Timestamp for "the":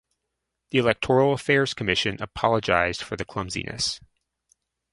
0.71-0.79, 3.15-3.23